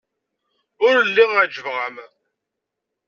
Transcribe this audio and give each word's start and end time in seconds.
Ur 0.87 0.95
lliɣ 1.07 1.31
ɛejbeɣ-am. 1.39 1.95